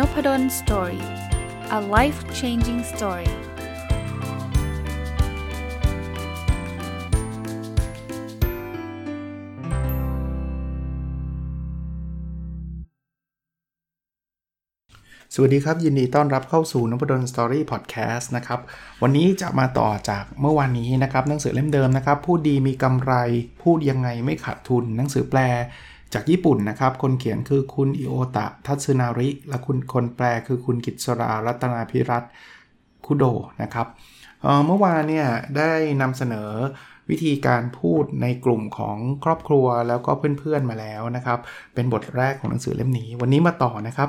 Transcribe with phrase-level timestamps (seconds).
[0.00, 1.04] นพด ล Story
[1.78, 3.32] a life changing story
[15.34, 18.60] สวัสดีครับ ยินดีต้อนรับเข้าสู่นพดล Story Podcast นะครับ
[19.02, 23.12] วันนี้จะมาต่อจากเมื่อวานนี้นะครับ หนังสือเล่มเดิมนะครับ พูดดีมีกำไร
[23.62, 25.40] พูดยังไงไม่ขาดทุน หนังสือแปล
[26.14, 32.24] จากญี่ปุ่นนะครับ คนเขียนคือคุณอิโอตะ ทัตสึนาริ และคุณคนแปลคือคุณกิตสรา รัตนาพิรัต
[33.06, 33.24] คุโด
[33.62, 33.86] นะครับ
[34.40, 36.50] เเมื่อวานเนี่ยได้นำเสนอ
[37.10, 41.38] วิธีการพูดในกลุ่มของครอบครัวแล้วก็เพื่อนๆมาแล้วนะครับ
[41.74, 44.08] เป็นบทแรกของหนังสือเล่มนี้ วันนี้มาต่อนะครับ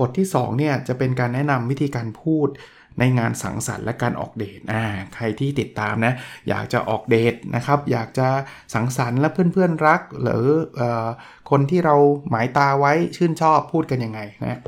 [0.00, 2.48] บทที่2เนี่ยจะเป็นการแนะนำวิธีการพูด
[2.98, 4.84] ในงานสังสรรค์และการออกเดทอ่า
[5.14, 6.14] ใครที่ติดตามนะ
[6.48, 8.28] อยากจะออกเดทนะครับ อยากจะ
[8.74, 10.46] สังสรรค์และเพื่อนๆรัก หรือ
[10.80, 10.82] อ
[11.50, 11.94] คนที่เรา
[12.30, 14.60] หมายตาไว้ชื่นชอบพูดกันยังไงนะ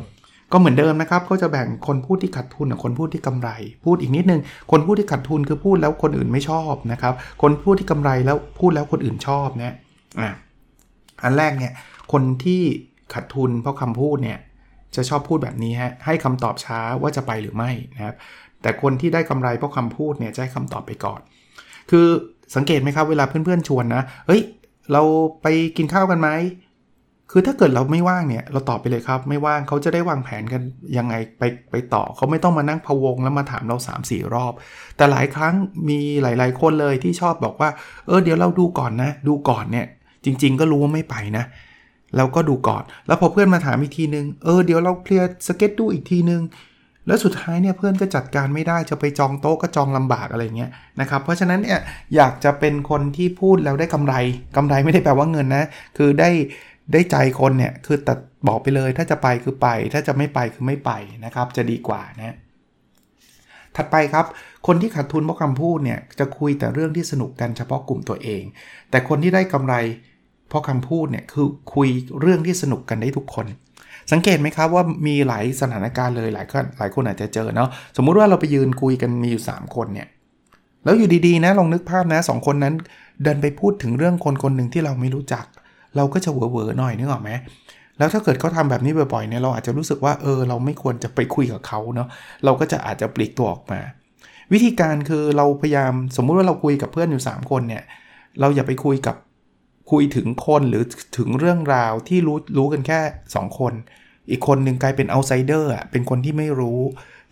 [0.53, 3.51] ก็เหมือนเดิมนะครับก็จะแบ่งคนพูดที่ขาดทุนกับคนพูดที่กำไร
[3.85, 4.41] พูดอีกนิดนึง
[4.71, 9.75] คนพูดที่ขาดทุนคือพูดแล้วคนอื่นไม่ชอบนะครับ คนพูดที่กำไรแล้วพูดแล้วคนอื่นชอบนี่ย
[10.21, 10.31] อ่า
[11.23, 11.73] อันแรกเนี่ย
[12.13, 12.63] คนที่
[13.15, 14.39] ขาดทุนเพราะคำพูดเนี่ย
[14.97, 18.15] จะชอบพูดแบบนี้ฮะให้คำตอบช้าว่าจะไปหรือไม่นะครับ
[18.63, 21.21] แต่คนที่ได้กำไรเพราะคำพูดเนี่ยจะให้คำตอบไปก่อน
[21.91, 22.07] คือ
[22.57, 24.43] สังเกตไหมครับเวลาเพื่อนๆชวนนะเฮ้ย
[24.93, 25.03] เรา
[25.43, 26.29] ไปกินข้าวกันไหม
[27.35, 30.63] คือถ้าเกิดเราไม่ว่างเนี่ยเราตอบไปเลยครับ ไม่ว่างเขาจะได้วางแผนกัน
[30.99, 34.53] ยังไงไปไปต่อเขาไม่ต้องมานั่งพะวงแล้วมาถามเรา 3-4 รอบ
[34.97, 35.55] แต่หลายครั้ง
[35.89, 37.71] มีหลาย ๆ คนเลยที่ชอบบอกว่า
[38.07, 39.87] เออเดี๋ยวเราดูก่อนนะ ดูก่อนเนี่ย
[40.25, 41.45] จริง ๆ ก็รู้ว่าไม่ไปนะ
[42.17, 46.43] เราก็ดูก่อน แล้วพอเพื่อนมาถามอีกทีนึง เออเดี๋ยวเราเคลียร์สเก็ตดูอีกทีนึง
[47.07, 51.81] แล้วสุดท้ายเนี่ยเพื่อนก็จัดการไม่ได้จะไปจองโต๊ะก็จองลำบากอะไรเงี้ยนะครับ เพราะฉะนั้นเนี่ย
[52.17, 54.15] อยากจะเป็นคนที่พูดแล้วได้กำไร
[54.57, 55.65] กำไรไม่ได้แปลว่าเงินนะ
[55.97, 56.31] คือได้
[56.93, 60.91] ได้ใจคนเนี่ยคือตัดบอกไปเลยถ้าจะไปคือไป ถ้าจะไม่ไปคือไม่ไป
[61.25, 62.37] นะครับ จะดีกว่านะ
[63.77, 64.27] ถัดไปครับ
[64.67, 68.43] คนที่ขาดทุนเพราะคำพูดเนี่ยจะคุยแต่เรื่องที่สนุกกันเฉพาะกลุ่มตัวเอง
[68.91, 69.75] แต่คนที่ได้กำไร
[70.53, 71.89] เพราะคำพูดเนี่ยคือคุย
[72.21, 73.47] เรื่องที่สนุกกันได้ทุกคน
[74.13, 80.09] สังเกตไหมครับว่ามีหลายสถานการณ์เลยหลายคนหลายคนอาจจะเจอเนาะสมมุติว่าเราไปยืนคุยกันมีอยู่ 3 คนเนี่ย
[80.85, 82.75] แล้วอยู่ดีๆนะลองนึกภาพนะสองคนนั้น
[83.23, 85.45] เดินไปพูดถึงเรื่องคนคนหนึ่งที่เราไม่รู้จัก
[85.97, 87.31] เราก็จะเวอร์ๆหน่อยนึกออกไหม
[87.99, 92.09] แล้วถ้าเกิดเขาทาแบบนี้บ่อยๆเนี่ยเราอาจจะรู้สึกว่าเออเราไม่ควรจะไปคุยกับเขาเนาะ
[92.45, 93.81] เราก็จะอาจจะปลีกตัวออกมา
[94.53, 97.83] วิธีการคือเราพยายามสมมุติว่าเราคุยกับเพื่อนอยู่ 3 คนเนี่ย
[98.41, 99.17] เราอย่าไปคุยกับ
[99.91, 100.85] คุยถึงคนหรือ
[101.19, 103.01] ถึงเรื่องราวที่รู้รู้กันแค่
[103.33, 103.73] 2 คน
[104.31, 106.81] อีกคนหนึ่งกลายเป็นเอาไซเดอร์อะเป็นคนที่ไม่รู้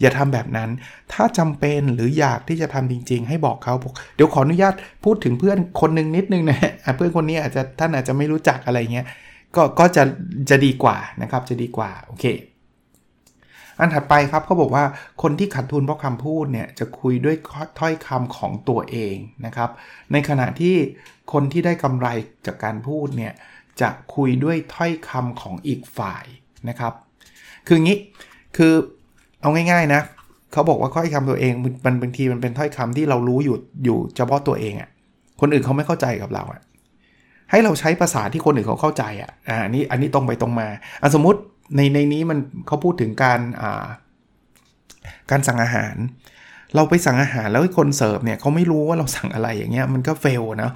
[0.01, 0.71] อย่าทำแบบนั้น
[1.13, 3.75] ถ้าจำเป็นหรืออยากที่จะทำจริง ๆ ให้บอกเขา
[4.17, 4.75] เดี๋ยวขออนุญาต
[5.05, 6.59] พูดถึงเพื่อนคนหนึ่งนิดนึงนะ
[6.97, 9.07] เพื่อนคนนี้อาจจะท่านอาจจะไม่รู้จักอะไรเงี้ย
[9.57, 10.03] ก็ก็จะ
[10.51, 12.25] จะดีกว่านะครับจะดีกว่าโอเค
[13.81, 14.85] อันถัดไปครับเขาบอกว่า
[15.23, 17.37] คนที่ขาดทุนเพราะคำพูดเนี่ยจะคุยด้วย
[17.79, 19.71] ถ้อยคำของตัวเองนะครับ
[20.13, 20.77] ในขณะที่
[21.33, 22.09] คนที่ได้กำไร
[22.47, 23.33] จากการพูดเนี่ย
[23.81, 26.25] จะคุยด้วยถ้อยคำของอีกฝ่าย
[26.69, 26.93] นะครับ
[27.67, 27.99] คืองี้
[28.57, 28.73] คือ
[29.41, 30.03] เอาง่ายๆนะ
[30.53, 31.53] เขาบอกว่าถ้อยคำตัวเอง
[31.85, 34.89] มันบางทีมันเป็นถ้อยคำที่เรารู้อยู่อยู่เฉพาะตัวเองอะ่ะ
[35.41, 36.61] คนอื่นเขาไม่เข้าใจกับเราอะ่ะ
[37.51, 40.69] ให้เราใช้ภาษาที่คนอื่นเขาเข้าใจอะ่ะอ่านี้อันนี้ตรงไปตรงมา
[41.03, 41.41] อะสมมติ
[41.77, 43.87] ในในนี้มันเขาพูดถึงการอ่า
[45.31, 45.95] การสั่งอาหาร
[46.75, 50.71] เราไปสั่งอาหารแล้วคนเสิร์ฟเนี่ยเขาไม่รู้ว่าเราสั่งอะไรอย่างเงี้ยมันก็ fail นะ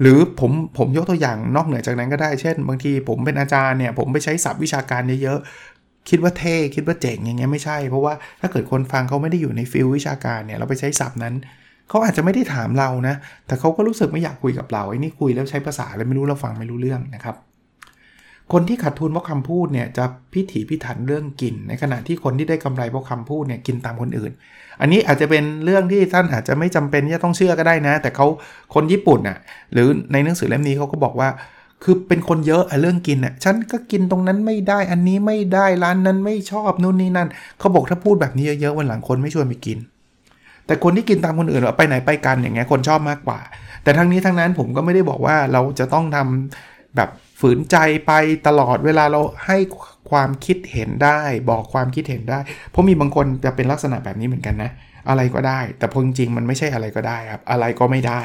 [0.00, 11.34] หรือผมผมยกตัวอย่างนอกเหนือจากนั้นก็ได้เช่น บางทีผมเป็นอาจารย์เนี่ยผมไปใช้ศัพท์วิชาการเยอะๆคิดว่าเท่คิดว่าเจ๋งอย่างเงี้ยไม่ใช่ เพราะว่าถ้าเกิดคนฟังเขาไม่ได้อยู่ใน field วิชาการเนี่ยเราไปใช้ศัพท์นั้น
[11.88, 13.14] เขาอาจจะไม่ได้ถามเรานะ
[13.46, 17.36] แต่เขาก็รู้สึกไม่อยากคุยกับเราไอ้นี่คุยแล้วใช้ภาษาอะไรไม่รู้เราฟังไม่รู้เรื่องนะครับ
[18.52, 24.32] คนที่ขาดทุนเพราะคำพูดเนี่ยจะพิถีพิถันเรื่องกิน ในขณะที่คนที่ได้กำไรเพราะคำพูดเนี่ยกินตามคนอื่น
[24.80, 28.26] อันนี้อาจจะเป็นเรื่องที่ท่านอาจจะไม่จำเป็นที่จะต้องเชื่อก็ได้นะ แต่เขา
[28.74, 29.38] คนญี่ปุ่นอะ
[29.72, 31.28] หรือในหนังสือเล่มนี้เขาก็บอกว่า
[31.84, 37.28] คือเป็นคนเยอะอะเรื่องกินอะฉันก็กินตรงนั้นไม่ได้อันนี้ไม่ได้ร้านนั้นไม่ชอบนู่นนี่นั่น
[37.58, 39.78] เขาบอกถ้าพูดแบบนี้เยอะๆวันหลังคนไม่ชวนไปกิน
[40.66, 43.38] แต่คนที่กินตามคนอื่นไปไหนไปกันอย่างเงี้ยคนชอบมากกว่า
[43.82, 47.08] แต่ทั้งนี้ทั้งนั้นผมก็ไม่ได้บอกว่าเราจะต้องทำแบบ
[47.40, 47.76] ฝืนใจ
[48.06, 48.12] ไป
[48.46, 49.58] ตลอดเวลาเราให้
[50.10, 51.20] ความคิดเห็นได้
[51.50, 52.38] บอกความคิดเห็นได้
[52.70, 54.70] เพราะมีบางคนจะเป็นลักษณะแบบนี้เหมือนกันนะ
[55.08, 58.20] อะไรก็ได้ แต่พอจริงๆมันไม่ใช่อะไรก็ได้ครับ อะไรก็ไม่ได้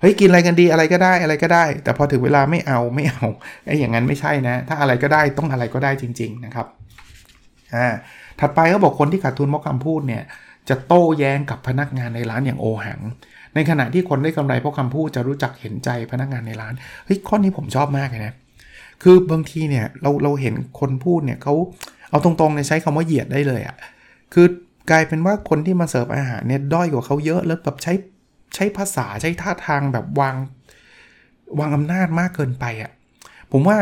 [0.00, 3.26] เฮ้ยกินอะไรกันดีอะไรก็ได้อะไรก็ได้ แต่พอถึงเวลาไม่เอาไม่เอา
[3.66, 6.66] ไอ้อย่างนั้นไม่ใช่นะ ถ้าอะไรก็ได้ต้องอะไรก็ได้จริง ๆนะครับ
[7.74, 7.88] อ่า
[8.40, 10.22] ถัดไปเขาบอกคนที่ขาดทุนเพราะคำพูดเนี่ย
[10.68, 13.00] จะโต้แย้งกับพนักงานในร้านอย่างโอหัง
[13.54, 16.74] ในขณะที่คนได้กำไรเพราะคำพูดจะรู้จักเห็นใจพนักงานในร้าน
[17.04, 18.34] เฮ้ยข้อนี้ผมชอบมากเลยนะ
[19.02, 21.54] คือบางทีเนี่ยเราเราเห็นคนพูดเนี่ยเขา
[22.10, 23.76] เอาตรงๆเนี่ยใช้คำว่าเหยียดได้เลยอะ่ะ
[24.34, 24.46] คือ
[24.90, 27.92] กลายเป็นว่าคนที่มาเสิร์ฟอาหารเนี่ยด้อยกว่าเขาเยอะแล้วแบบใช้
[28.54, 30.36] ใช้ภาษาใช้ท่าทางแบบวาง
[31.58, 32.90] วางอำนาจมากเกินไปอะ่ะ
[33.52, 33.76] ผมว่า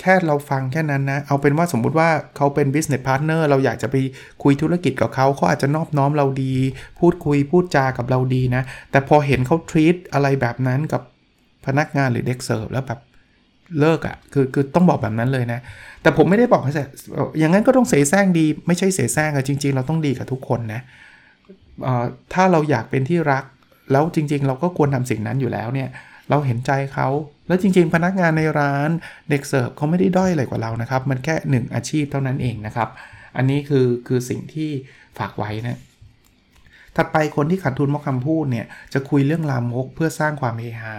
[0.00, 3.96] แค่เราฟังแค่นั้นนะ เอาเป็นว่าสมมุติว่าเขาเป็น business partner เราอยากจะไป
[4.42, 6.54] คุยธุรกิจกับเขาเขาอาจจะนอบน้อมเราดี
[7.00, 11.02] พูดคุยพูดจากับเราดีนะ แต่พอเห็นเขา treat อะไรแบบนั้นกับ
[11.66, 13.00] พนักงานหรือเด็กเสิร์ฟแล้วแบบ
[13.80, 15.60] เลิกอะ่ะคือคือต้องบอกแบบนั้นเลยนะ
[16.02, 16.72] แต่ผมไม่ได้บอกให้
[17.38, 20.80] อย่างนั้นก็ต้องเสแสร้งดี ไม่ใช่เสแสร้งอะจริง ๆ เราต้องดีกับทุกคนนะ
[22.32, 23.44] ถ้าเราอยากเป็นที่รัก
[23.92, 25.88] แล้วจริง ๆ เราก็ควรทำสิ่งนั้นอยู่แล้วเนี่ย
[26.30, 27.08] เราเห็นใจเขา
[27.48, 28.90] แล้วจริง ๆ พนักงานในร้าน
[29.30, 32.88] เด็กเสิร์ฟเขาไม่ได้ด้อยอะไรกว่าเรานะครับ มันแค่ 1 อาชีพเท่านั้นเองนะครับ
[33.36, 34.70] อันนี้คือคือสิ่งที่
[35.18, 35.78] ฝากไว้นะ
[36.96, 40.96] ถัดไปคนที่ขาดทุนเพราะคำพูดเนี่ยจะคุยเรื่องลามกเพื่อสร้างความเฮฮา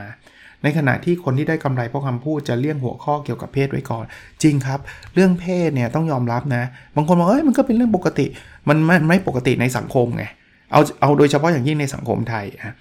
[0.64, 4.06] ในขณะที่คนที่ได้กำไรเพราะคำพูดจะเลี่ยงหัวข้อเกี่ยวกับเพศไว้ก่อน
[4.44, 4.80] จริงครับ
[5.14, 6.64] เรื่องเพศเนี่ยต้องยอมรับนะ
[6.96, 8.26] บางคนบอกเอ้ยมันก็เป็นเรื่องปกติ
[8.70, 10.24] มันไม่ไม่ปกติในสังคมไง
[10.72, 12.74] เอาเอาโดยเฉพาะอย่างยิ่งในสังคมไทยอะ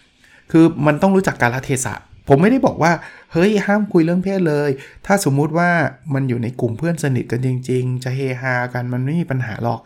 [0.51, 1.95] คือมันต้องรู้จักการละเทศะ
[2.29, 2.93] ผมไม่ได้บอกว่า
[3.33, 4.71] เฮ้ยห้ามคุยเรื่องเพศเลย
[5.07, 5.71] ถ้าสมมุติว่า
[6.15, 9.81] มันอยู่ในกลุ่มเพื่อนสนิทกันจริง ๆ จะเฮฮากันมันไม่มีปัญหาหรอก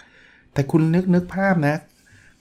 [0.52, 1.76] แต่คุณนึกนึกภาพนะ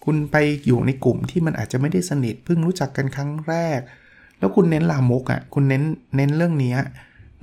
[0.05, 0.35] คุณไป
[0.65, 3.79] อยู่ในกลุ่มที่มันอาจจะไม่ได้สนิทเพิ่งรู้จักกันครั้งแรก
[4.39, 5.83] แล้วคุณเน้นลามกอะ่ะ คุณเน้น
[6.15, 6.75] เน้นเรื่องนี้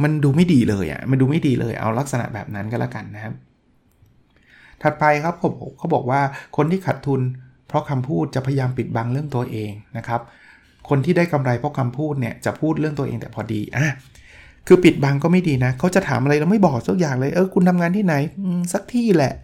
[0.02, 3.34] มันดูไม่ดีเลยอะ่ะ มันดูไม่ดีเลย เอาลักษณะแบบนั้นก็แล้วกันนะครับ
[4.82, 6.20] ถัดไปครับผมเขาบอกว่า
[6.56, 7.20] คนที่ขาดทุน
[7.68, 10.20] เพราะคำพูดจะพยายามปิดบังเรื่องตัวเองนะครับ
[10.88, 13.86] คนที่ได้กำไรเพราะคำพูดเนี่ยจะพูดเรื่องตัวเองแต่พอดีอะ
[14.66, 18.14] คือปิดบังก็ไม่ดีนะ เขาจะถามอะไรเราไม่บอกสักอย่างเลย เออ คุณทำงานที่ไหน
[18.72, 19.34] สักที่แหละ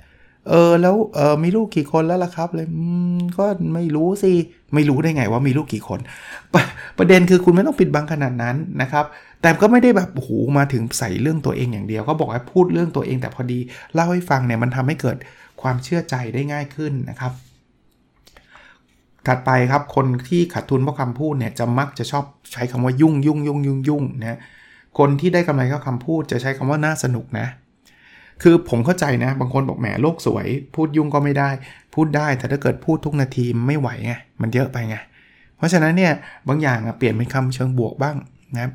[0.48, 2.66] เออ แล้ว เออ มีลูกกี่คนแล้วล่ะครับ เลย
[3.38, 4.32] ก็ไม่รู้สิ
[4.74, 6.00] ไม่รู้ได้ไงว่ามีลูกกี่คน
[6.54, 6.56] ป
[6.98, 9.04] ประเด็นคือคุณไม่ต้องปิดบังขนาดนั้นนะครับ
[9.42, 13.58] แต่ก็ไม่ได้แบบ โอ้โห มาถึงใส่เรื่องตัวเองอย่างเดียวเขาบอกให้พูดเรื่องตัวเองแต่พอดี
[13.94, 15.16] เล่าให้ฟังเนี่ยมันทำให้เกิด
[15.62, 17.32] ความเชื่อใจได้ง่ายขึ้นนะครับ
[19.26, 24.38] ถัดไปครับคนที่ขาดทุนเพราะคำพูดเนี่ยจะมักจะชอบใช้คำว่ายุ่งยุ่งยุ่งยุ่งยุ่งนะ
[24.98, 27.46] คนที่ได้กำไรก็คำพูดจะใช้คำว่าน่าสนุกนะ
[28.42, 31.50] คือผมเข้าใจนะ บางคนบอกแหมโลกสวย พูดยุ่งก็ไม่ได้
[31.94, 34.96] พูดได้แต่ถ้าเกิดพูดทุกนาทีไม่ไหวไงมันเยอะไปไง
[35.56, 36.12] เพราะฉะนั้นเนี่ย
[36.48, 38.16] บางอย่างเปลี่ยนเป็นคำเชิงบวกบ้าง
[38.58, 38.70] นะ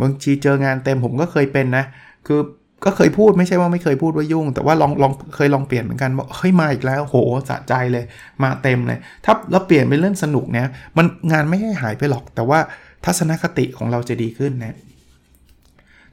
[0.00, 1.84] บางทีเจองานเต็มผมก็เคยเป็นนะ
[2.26, 2.40] คือ
[2.84, 7.16] ก็เคยพูดไม่ใช่ว่าไม่เคยพูดว่ายุ่ง แต่ว่าลองลองเคยลองเปลี่ยนเหมือนกันบอกเฮ้ยมาอีกแล้วโห
[7.48, 8.04] สะใจเลย
[8.42, 12.58] มาเต็มเลย ถ้าเราเปลี่ยนเป็นเรื่องสนุกเนี่ยมันงานไม่ให้หายไปหรอก แต่ว่า
[13.04, 14.76] ทัศนคติของเราจะดีขึ้นนะ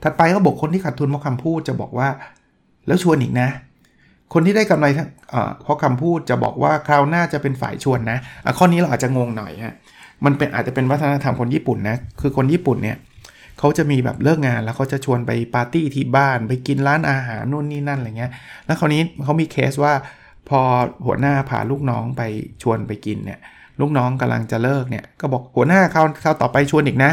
[0.04, 2.08] ถัดไปก็บอกคนที่ขาดทุนเพราะคำพูดจะบอกว่า
[2.88, 3.50] แล้วชวนอีกนะ
[4.34, 4.88] คนที่ได้กำไร
[5.64, 9.76] เพราะคำพูดจะบอกว่าคราวหน้าจะเป็นฝ่ายชวนนะะข้อนี้เราอาจจะงงหน่อยฮะ
[10.26, 12.98] มันเป็นอาจจะเป็นวัฒนธรรมคนญี่ปุ่นนะคือคนญี่ปุ่นเนี่ย
[13.60, 18.32] เขาจะมีแบบเลิกงานแล้วเขาจะชวนไปปาร์ตี้ที่บ้าน ไปกินร้านอาหารนู่นนี่นั่นอะไรเงี้ย
[18.66, 19.94] แล้วคราวนี้เขามีเคสว่า
[20.50, 20.60] พอ
[21.06, 22.22] หัวหน้าพาลูกน้องไป
[22.62, 23.40] ชวนไปกินเนี่ย
[23.80, 27.12] ลูกน้องกำลังจะเลิกเนี่ย ก็บอกหัวหน้าคราวคราวต่อไปชวนอีกนะ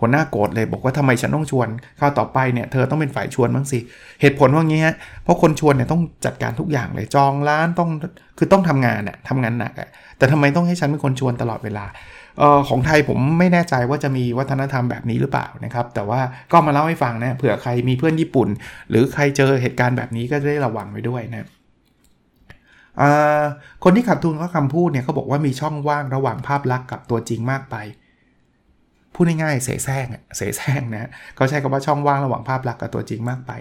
[0.00, 1.68] หัวหน้าโกรธเลยบอกว่าทำไมฉันต้องชวน
[2.00, 3.78] คราวต่อไปเนี่ยเธอต้องเป็นฝ่ายชวนบ้างสิ
[4.20, 7.90] เหตุผลว่างี้ฮะ เพราะคนชวนเนี่ยต้องจัดการทุกอย่างเลย จองร้านต้อง
[8.38, 9.88] คือต้องทำงานอะทำงานหนักอะ
[10.18, 11.84] แต่ทำไมต้องให้ฉันเป็นคนชวนตลอดเวลา
[12.40, 16.20] ออของไทยผมไม่แน่ใจว่าจะมีวัฒนธรรมแบบนี้หรือเปล่านะครับ แต่ว่า
[16.52, 18.48] ก็มาเล่าให้ฟังนะเผื่อใครมีเพื่อนญี่ปุ่น
[18.90, 21.48] หรือใครเจอเหตุการณ์แบบนี้ก็จะได้ระวังไว้ด้วยนะ
[23.84, 27.76] คนที่ขาดทุนก็คำพูดเนี่ยเขาบอกว่ามีช่องว่างระหว่างภาพลักษณ์กับตัวจริงมากไป
[29.14, 33.52] พูดง่ายๆเสแสร้งเสแสร้งนะเขาใช้คำว่าช่องว่างระหว่างภาพลักษณ์กับตัวจริงมากไป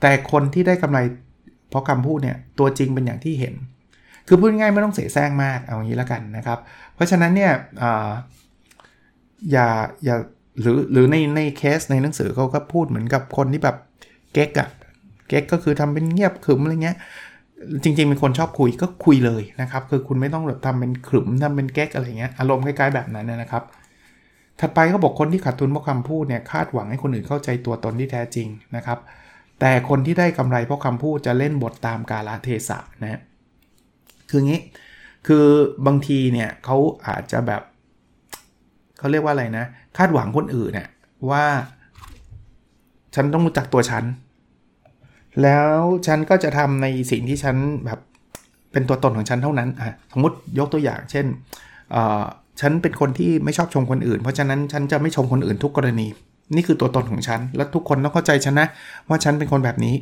[0.00, 0.98] แต่คนที่ได้กำไร
[1.70, 3.54] เพราะคำพูดเนี่ยตัวจริงเป็นอย่างที่เห็น
[4.28, 6.58] คือพูดง่ายไม่ต้องเสแสร้งมากเอางี้แล้วกันนะครับ
[6.94, 7.52] เพราะฉะนั้นเนี่ย
[9.52, 9.68] อย่า
[10.04, 10.16] อย่า
[10.60, 13.76] หรือหรือในในเคสในหนังสือเขาก็พูดเหมือนกับคนที่แบบ
[14.32, 14.68] เก๊กอะ
[15.28, 16.96] เก๊กก็คือทำเป็นเงียบขึมอะไรเงี้ย
[17.82, 23.62] จริงๆเป็นคนชอบคุยก็คุยเลยนะครับ คือคุณไม่ต้องแบบทำเป็นขึมทำเป็นเก๊กอะไรเงี้ยอารมณ์คล้ายๆแบบนั้นนะครับ
[24.60, 28.98] ถัดไปเขาบอกคนที่ขาดทุนเพราะคำพูดเนี่ยคาดหวังให้คนอื่นเข้าใจตัวตนที่แท้จริงนะครับ
[29.60, 33.20] แต่คนที่ได้กำไรเพราะคำพูดจะเล่นบทตามกาลเทศะนะ
[34.30, 34.60] คืองี้
[35.26, 35.46] คือ
[35.86, 36.76] บางทีเนี่ยเขา
[37.06, 37.62] อาจจะแบบ
[38.98, 39.64] เขาเรียกว่าอะไรนะ
[39.96, 40.88] คาดหวังคนอื่นเนี่ย
[41.30, 41.44] ว่า
[43.14, 44.04] ฉันต้องรู้จักตัวฉัน
[45.42, 45.70] แล้ว
[46.06, 47.98] ฉันก็จะทำในสิ่งที่ฉันแบบ
[48.72, 51.26] เป็นตัวตนของฉันเท่านั้นอะสมมติยกตัวอย่าง เช่น
[52.60, 56.06] ฉันเป็นคนที่ไม่ชอบชมคนอื่น เพราะฉะนั้นฉันจะไม่ชมคนอื่นทุกกรณี
[56.54, 58.68] นี่คือตัวตนของฉัน และทุกคนต้องเข้าใจฉันนะ
[59.08, 59.94] ว่าฉันเป็นคนแบบนี้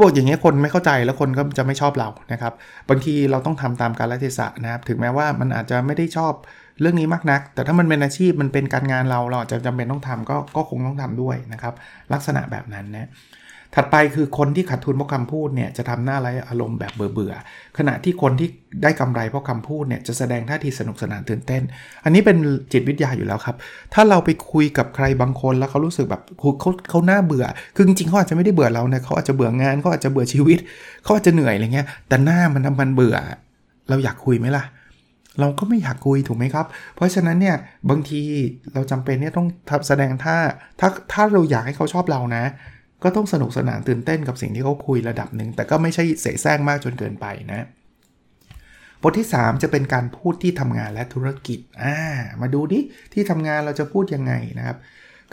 [0.00, 2.52] บอกอย่างเงี้ยคนไม่เข้าใจแล้วคนก็จะไม่ชอบเรานะครับ
[2.88, 6.32] บางทีเราต้องทำตามกาลเทศะนะครับ ถึงแม้ว่ามันอาจจะไม่ได้ชอบ
[6.80, 11.74] เรื่องนี้มากนัก แต่ถ้ามันเป็นอาชีพมันเป็นการงานเราเราจะจำเป็นต้องทำก็ก็คงต้องทำด้วยนะครับ
[12.12, 13.08] ลักษณะแบบนั้นนะ
[13.74, 18.48] ถัดไปคือคนที่ขาดทุนเพราะคำพูดเนี่ยจะทำหน้าไรอารมณ์แบบเบื่อๆขณะที่คนที่
[18.82, 21.62] ได้กำไรเพราะคำพูดเนี่ยจะแสดงท่าทีสนุกสนานตื่นเต้น
[22.04, 22.36] อันนี้เป็น
[22.72, 23.56] จิตวิทยาอยู่แล้วครับ
[23.94, 27.44] ถ้าเราไปคุยกับใครบางคนแล้วเขารู้สึกแบบเขาเขาหน้าเบื่อ
[27.76, 30.58] คือจริงๆเขาอาจจะไม่ได้เบื่อเรานะเขาอาจจะเบื่องานเขาอาจจะเบื่อชีวิต
[31.04, 33.16] เขาอาจจะเหนื่อยอะไรเงี้ย แต่หน้ามันทำมันเบื่อ
[33.88, 34.64] เราอยากคุยไหมล่ะ
[35.40, 37.56] เราก็ไม่อยากคุยถูกไหมครับ เพราะฉะนั้นเนี่ย
[37.90, 38.22] บางที
[38.72, 39.46] เราจำเป็นเนี่ยต้อง
[39.88, 40.36] แสดงท่า
[40.80, 42.44] ถ้าถ้าเราอยากให้เขาชอบเรานะ
[43.02, 47.66] ก็ต้องสนุกสนานตื่นเต้นกับสิ่งที่เขาคุยระดับหนึ่ง แต่ก็ไม่ใช่เสแสร้งมากจนเกินไปนะ
[49.02, 51.96] บทที่ 3 จะเป็นการพูดที่ทำงานและธุรกิจอ่า
[52.40, 52.80] มาดูดิ
[53.12, 54.76] ที่ทำงานเราจะพูดยังไงนะครับ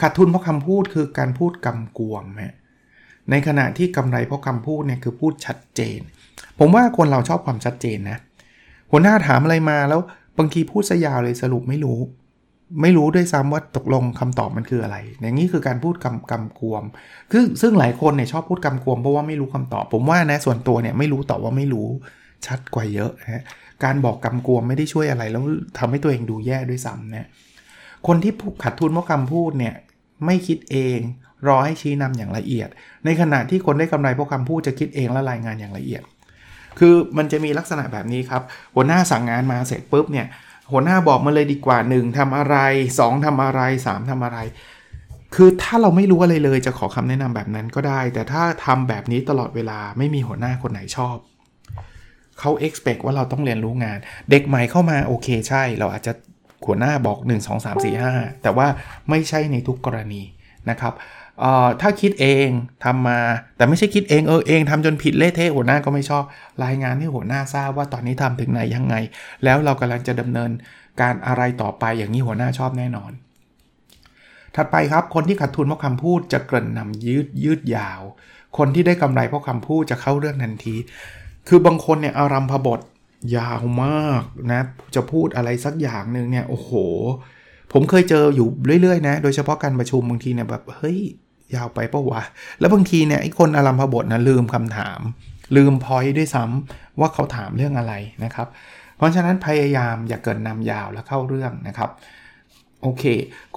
[0.02, 2.56] ขาดทุนเพราะคำพูดคือการพูดกำกวมฮะ
[3.32, 6.00] ในขณะที่กำไรเพราะคำพูดเนี่ยคือพูดชัดเจน
[6.60, 8.18] ผมว่าคนเราชอบความชัดเจนนะ
[8.92, 10.02] หัวหน้าถามอะไรมาแล้ว
[10.38, 12.00] บางทีพูดซะยาวเลยสรุปไม่รู้
[12.82, 16.84] ไม่รู้ด้วยซ้ำว่าตกลงคำตอบมันคืออะไร อย่างนี้คือการพูดกำกำกวม
[17.32, 21.88] คือซึ่งหลายคนเนี่ยชอบพูดกำกวมเพราะว่าไม่รู้คำตอบ ผมว่านะส่วนตัวเนี่ยไม่รู้ตอบว่าไม่รู้
[22.46, 23.44] ชัดกว่าเยอะนะ
[23.84, 25.44] การบอกกำกวมไม่ได้ช่วยอะไร แล้ว
[25.80, 27.26] ทำให้ตัวเองดูแย่ด้วยซ้ำเนี่ย
[28.08, 28.32] คนที่
[28.64, 29.74] ขัดทุนเพราะคำพูดเนี่ย
[30.26, 31.00] ไม่คิดเอง
[31.48, 32.70] รอให้ชี้นำอย่างละเอียด
[33.06, 36.04] ในขณะที่คนได้กำไรเพราะคำพูดจะคิดเองและรายงานอย่างละเอียด
[36.80, 38.42] คือมันจะมีลักษณะแบบนี้ครับ
[38.76, 40.28] หัวหน้าสั่งงานมาเสร็จปุ๊บเนี่ย
[40.72, 42.56] หัวหน้าบอกมาเลยดีกว่า 1ทำอะไร
[42.96, 44.40] 2ทำอะไร 3ทำอะไร
[45.36, 51.18] คือถ้าเราไม่รู้อะไรเลยจะขอคำแนะนำแบบนั้นก็ได้ แต่ถ้าทำแบบนี้ตลอดเวลาไม่มีหัวหน้าคนไหนชอบ
[52.40, 53.98] เขา expect ว่าเราต้องเรียนรู้งาน
[54.30, 56.14] เด็กใหม่เข้ามาโอเคใช่ เราอาจจะ
[56.66, 58.68] หัวหน้าบอก 1 2 3 4 5 แต่ว่า
[59.10, 60.22] ไม่ใช่ในทุกกรณี
[60.70, 60.94] นะครับ
[61.82, 62.50] ถ้าคิดเอง
[62.86, 63.20] ทำมา
[63.58, 66.24] แต่ไม่ใช่คิดเองเออเองทำจนผิดเละเทะหัวหน้าก็ไม่ชอบ
[66.64, 68.96] รายงานให้หัวหน้าทราบว่าตอนนี้ทำถึงไหนยังไง
[69.44, 70.52] แล้วเรากำลังจะดำเนิน
[71.02, 73.12] การอะไรต่อไปอย่างนี้หัวหน้าชอบแน่นอน
[74.56, 78.02] ถัดไปครับคนที่ขาดทุนเพราะคำพูดจะเกริ่นนำยืดยืดยาว
[78.58, 80.76] คนที่ได้กำไรเพราะคำพูดจะเข้าเรื่องทันที
[81.48, 82.80] คือบางคนเนี่ยอารัมพบท
[83.38, 84.62] ยาวมากนะ
[84.96, 86.72] จะพูดอะไรสักอย่างหนึ่งเนี่ยโอ้โห
[87.74, 88.48] ผมเคยเจออยู่
[88.82, 91.00] เรื่อยๆนะ โดยเฉพาะการประชุมบางทีเนี่ยแบบ เฮ้ย
[91.56, 92.22] ยาวไปปะวะ
[92.60, 95.00] แล้วบางทีเนี่ยไอ้คนอารัมพบทนะลืมคำถาม
[95.56, 98.48] ลืมพอยด้วยซ้ำว่าเขาถามเรื่องอะไรนะครับ
[98.98, 101.90] เพราะฉะนั้นพยายามอย่าเกินนำยาวแล้วเข้าเรื่องนะครับ
[102.82, 103.04] โอเค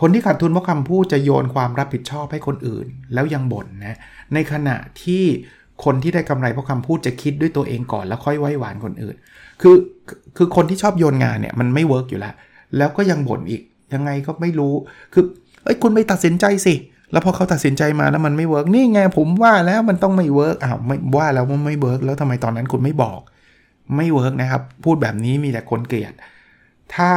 [0.00, 3.96] คนที่ขาดทุนเพราะคำพูดจะโยนความรับผิดชอบให้คนอื่น แล้วยังบ่นนะ
[4.34, 5.24] ในขณะที่
[5.84, 9.16] คนที่ได้กำไรเพราะคำพูดจะคิดด้วยตัวเองก่อนแล้วค่อยไหว้วานคนอื่น
[9.60, 9.76] คือ
[10.36, 12.34] คือคนที่ชอบโยนงานเนี่ยมันไม่ work อยู่แล้ว
[12.76, 13.62] แล้วก็ยังบ่นอีก
[13.94, 14.74] ยังไงก็ไม่รู้
[15.12, 15.24] คือ
[15.64, 16.74] เอ้ยคุณไม่ตัดสินใจสิ
[17.12, 23.20] แล้วพอเขาตัดสินใจมาแล้วมันไม่ work นี่ไงผมว่าแล้วมันต้องไม่ work อ้าวไม่ว่าแล้วมันไม่ work แล้วทำไมตอนนั้นคุณไม่บอก
[23.96, 26.12] ไม่ work นะครับ พูดแบบนี้มีแต่คนเกลียด
[26.94, 27.10] ถ้า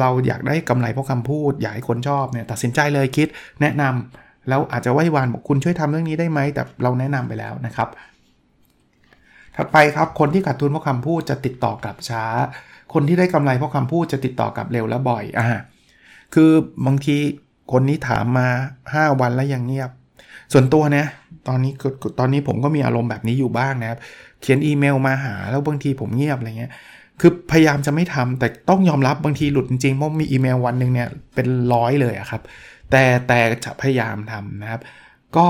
[0.00, 3.28] เราอยากได้กำไรเพราะคำพูด อยากให้คนชอบเนี่ยตัดสินใจเลยคิด
[3.60, 7.88] แนะนำแล้วอาจจะไหว้วานบอกคุณช่วยทำเรื่องนี้ได้ไหมแต่เราแนะนำไปแล้วนะครับ
[9.56, 12.24] ถัดไปครับคนที่ขาดทุนเพราะคำพูดจะติดต่อกลับช้า
[12.94, 15.46] คนที่ได้กำไรเพราะคำพูดจะติดต่อกลับเร็วและบ่อยอ่า
[16.34, 16.50] คือ
[16.86, 17.16] บางที
[17.72, 18.48] คนนี้ถามมา
[18.86, 19.90] 5 วันแล้วยังเงียบ
[20.52, 21.06] ส่วนตัวเนี่ย
[21.48, 21.72] ตอนนี้
[22.18, 23.98] ตอนนี้ผมก็มีอารมณ์แบบนี้อยู่บ้างนะครับ
[24.40, 26.72] เขียนอีเมลมาหาแล้วบางทีผมเงียบอะไรเงี้ย
[27.20, 32.42] คือพยายามจะไม่ทำแต่ต้องยอมรับบางทีหลุดจริงๆเพราะมีอีเมลวันหนึ่งเนี่ยเป็นร้อยเลยครับ
[32.90, 34.80] แต่แต่จะพยายามทำนะครับ
[35.36, 35.46] ก็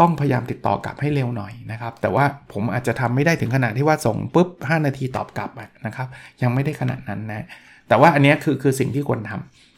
[0.00, 5.50] ต้องพยายามติดต่อกลับให้เร็วหน่อยนะครับ แต่ว่าผมอาจจะทำไม่ได้ถึงขนาดที่ว่าส่งปุ๊บ 5 นาทีตอบกลับ
[5.86, 6.08] นะครับ
[6.42, 7.46] ยังไม่ได้ขนาดนั้นนะ
[7.88, 9.71] แต่ว่าอันนี้คือคือสิ่งที่ควรทำ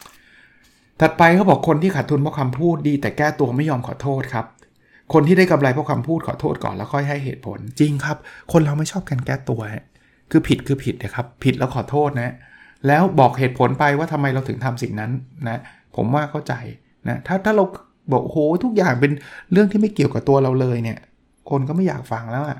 [1.01, 4.45] ถัดไปเขาบอกคนที่ขาดทุนเพราะคำพูดดี แต่แก้ตัวไม่ยอมขอโทษครับ
[5.13, 8.17] คนที่ได้กำไรเพราะคำพูดขอโทษก่อนแล้วค่อยให้เหตุผล จริงครับ
[8.51, 9.61] คนเราไม่ชอบการแก้ตัว
[10.31, 12.33] คือผิดคือผิดนะครับ ผิดแล้วขอโทษนะ
[12.87, 15.11] แล้วบอกเหตุผลไปว่าทำไมเราถึงทำสิ่งนั้น
[15.47, 15.59] นะ
[15.95, 16.53] ผมว่าเข้าใจ
[17.07, 17.63] นะ ถ้าถ้าเรา
[18.11, 19.11] บอกโอ้โหทุกอย่างเป็น
[19.51, 20.97] เรื่องที่ไม่เกี่ยวกับตัวเราเลยเนี่ย
[21.49, 22.59] คนก็ไม่อยากฟังแล้วอะ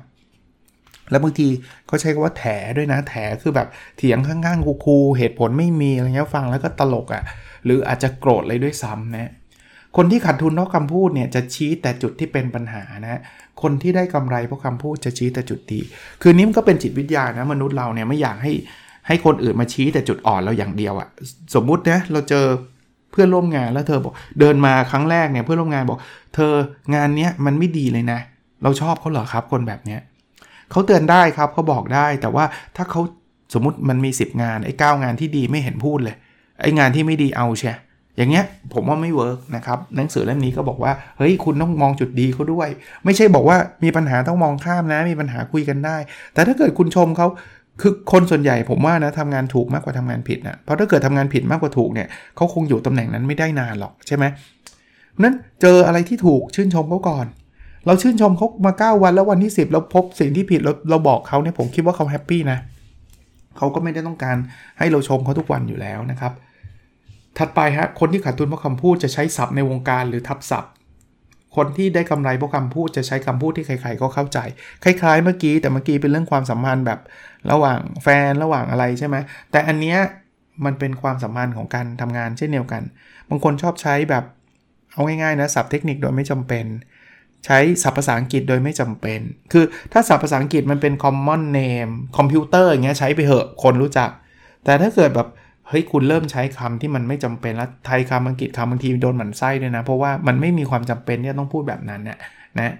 [1.10, 1.48] แล้วบางที
[1.86, 2.44] เขาใช้คำว่าแถ
[2.76, 7.22] ด้วยนะ แถคือแบบเถียงข้างๆคูๆเหตุผลไม่มีอะไรเงี้ยฟังแล้วก็ตลกอะ่ะ
[7.64, 9.32] หรืออาจจะโกรธเลยด้วยซ้ำนะ
[9.96, 13.20] คนที่ขาดทุนเพราะคำพูดเนี่ยจะชี้แต่จุดที่เป็นปัญหานะ
[13.62, 15.80] คนที่ได้กำไรเพราะคำพูดจะชี้แต่จุดดี
[16.22, 18.52] คือนี้มันก็เป็นจิตวิทยานะมนุษย์เราเนี่ยไม่อยากให้
[19.06, 21.08] ให้คนอื่นมาชี้แต่จุดอ่อนเราอย่างเดียวอะ
[21.54, 22.46] สมมุตินะเราเจอ
[23.10, 25.98] เพื่อนร่วมงานแล้วเธอบอกเดินมาครั้งแรกเนี่ยเพื่อนร่วมงานบอก
[26.34, 26.52] เธอ
[26.94, 28.20] งานเนี้ยมันไม่ดีเลยนะ
[28.62, 30.00] เราชอบเขาเหรอครับ คนแบบเนี้ย
[30.70, 32.44] เขาเตือนได้ครับเขาบอกได้ แต่ว่า
[32.76, 33.00] ถ้าเขา
[33.54, 36.16] สมมติมันมี 10 งานไอ้างานที่ดีไม่เห็นพูดเลย
[36.60, 37.74] ไองานที่ไม่ดีเอาใช่
[38.16, 38.44] อย่างเงี้ย
[38.74, 42.68] ผมว่าไม่เวิร์กนะครับหนังสือเล่มนี้ก็บอกว่าเฮ้ยคุณต้องมองจุดดีเขาด้วย
[43.04, 45.96] ไม่ใช่บอกว่ามีปัญหาต้องมองข้ามนะ มีปัญหาคุยกันได้
[46.34, 47.26] แต่ถ้าเกิดคุณชมเขา
[47.80, 54.24] คือคนส่วนใหญ่ผมว่านะทำงานถูกมากกว่าทำงานผิดนะเพราะถ้าเกิดทำงานผิดมากกว่าถูกเนี่ยเขาคงอยู่ตำแหน่งนั้นไม่ได้นานหรอกใช่ไหม
[55.22, 57.26] นั้นเจออะไรที่ถูกชื่นชมเขาก่อน
[57.86, 62.58] เราชื่นชมเขามา 9 วันแล้ววันที่ 10 เราพบสิ่งที่ผิดเราเราบอกเขาเนี่ยผมคิดว่าเขา happy นะ
[63.56, 64.36] เขาก็ไม่ได้ต้องการ
[64.78, 66.32] ให้เราชมเขาทุกวันอยู่แล้วนะครับ
[67.38, 70.72] ถัดไปฮะคนที่ขาดทุนเพราะคำพูดจะใช้ศัพท์ในวงการหรือทับศัพท์
[71.56, 74.38] คนที่ได้กำไรเพราะคำพูดจะใช้คำพูดที่ใครๆก็เข้าใจ
[74.84, 77.00] คล้ายๆเมื่อกี้แต่เมื่อกี้เป็นเรื่องความสัมพันธ์แบบ
[77.50, 79.16] ระหว่างแฟนระหว่างอะไรใช่ไหม
[79.50, 79.98] แต่อันเนี้ย
[80.64, 82.82] มันเป็นความสัมพันธ์ของการทำงานเช่นเดียวกัน
[83.28, 84.24] บางคนชอบใช้แบบ
[84.92, 86.66] เอาง่ายๆนะศัพท์เทคนิคโดยไม่จำเป็น
[87.46, 89.20] ใช้ศัพท์ภาษาอังกฤษโดยไม่จำเป็น
[89.52, 94.10] คือถ้าศัพท์ภาษาอังกฤษมันเป็น common name คอมพิวเตอร์อย่างเงี้ยใช้ไปเหอะคนรู้จัก
[94.64, 95.28] แต่ถ้าเกิดแบบ
[95.68, 102.18] เฮ้ยคุณเริ่มใช้คำที่มันไม่จำเป็นแล้วไทยคำอังกฤษคำบางทีโดนหมั่นไส้ด้วยนะ เพราะว่ามันไม่มีความจำเป็นที่ต้องพูดแบบนั้นเนี่ย
[102.58, 102.74] นะ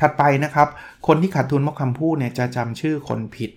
[0.00, 0.68] ถัดไปนะครับ
[1.06, 3.50] คนที่ขาดทุนเพราะคำพูดเนี่ยจะจำชื่อคนผิด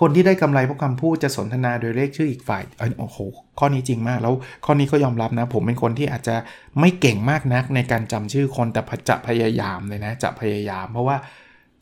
[0.00, 2.62] คนที่ได้กำไรเพราะคำพูดจะสนทนาโดยเรียกชื่ออีกฝ่าย
[2.98, 3.18] โอ้โห
[3.58, 6.36] ข้อนี้จริงมาก แล้วข้อนี้ก็ยอมรับนะ ผมเป็นคนที่อาจจะ
[6.80, 11.16] ไม่เก่งมากนักในการจำชื่อคนแต่จะพยายามเลยนะจะพยายาม เพราะว่า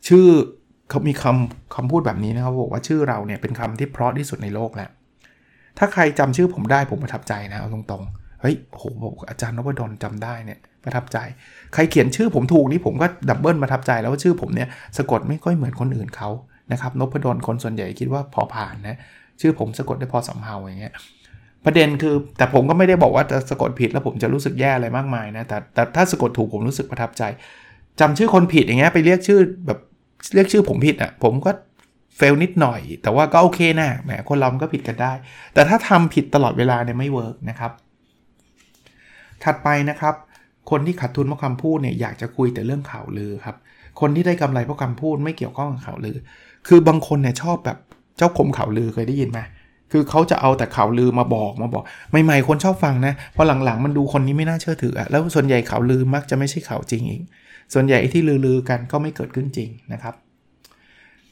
[0.07, 0.27] ชื่อ
[0.89, 4.89] เขามีคำคำพูดแบบนี้นะครับบอกว่าชื่อเราเนี่ยเป็นคำที่เพราะที่สุดในโลกแล้ว
[5.77, 8.85] ถ้าใครจำชื่อผมได้ผมประทับใจนะเอาตรงๆ เฮ้ยโอ้โห
[9.29, 11.17] อาจารย์นพดลจำได้เนี่ยประทับใจ
[11.73, 14.67] ใครเขียนชื่อผมถูกนี่ผมก็ดับเบิลประทับใจแล้วว่าชื่อผมเนี่ย
[14.97, 16.29] สะกดไม่ค่อยเหมือนคนอื่นเขา
[16.71, 18.97] นะครับนพดลคนส่วนใหญ่คิดว่าพอผ่านนะ
[19.41, 20.93] ชื่อผมสะกดได้พอสำเฮาอย่างเงี้ย
[21.65, 27.23] ประเด็นคือแต่ผมก็ไม่ได้บอกว่าจะสะกดผิดแล้วผมจะรู้สึกแย่อะไรมากมายนะแต่แต่ถ้าสะกดถูกผมรู้สึกประทับใจ
[27.99, 29.79] จำชื่อคนผิดอย่างเงี้ยไปเรียกชื่อแบบ
[30.33, 31.51] เรียกชื่อผมผิดอะ่ะผมก็
[32.17, 35.13] เฟลนิดหน่อย แต่ว่าก็โอเคนะแหมคนเราก็ผิดกันได้
[35.53, 37.71] แต่ถ้าทำผิดตลอดเวลาเนี่ยไม่เวิร์กนะครับ
[39.43, 40.15] ถัดไปนะครับ
[40.69, 43.55] คนที่ขาดทุนเพราะคำพูดเนี่ยอยากจะคุยแต่เรื่องข่าวลือครับ
[43.99, 46.17] คนที่ได้กำไรเพราะคำพูดไม่เกี่ยวข้องกับข่าวลือ
[46.67, 47.77] คือบางคนเนี่ยชอบแบบ
[48.17, 49.39] เจ้าคมข่าวลือเคยได้ยินไหม
[49.91, 51.83] คือเขาจะเอาแต่ข่าวลือมาบอกมาบอก
[52.23, 57.21] ใหม่ๆคนชอบฟังนะพอหลังๆมันดูคนนี้ไม่น่าเชื่อถืออะแล้วส่วนใหญ่ข่าวลือมักจะไม่ใช่ข่าวจริงอีก
[57.73, 60.15] ส่วนใหญ่ที่ลือๆกันก็ไม่เกิดขึ้นจริงนะครับ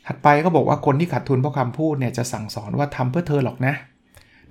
[0.07, 3.73] ถัดไปก็บอกว่าคนที่ขาดทุนเพราะคำพูดเนี่ยจะสั่งสอนว่าทำเพื่อเธอหรอกนะ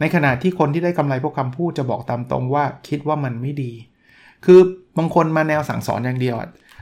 [0.01, 3.73] ในขณะที่คนที่ได้กำไรเพราะคำพูดจะบอกตามตรงว่าคิดว่ามันไม่ดี
[4.45, 4.61] คือ
[4.99, 6.37] บางคนมาแนวสั่งสอนอย่างเดียว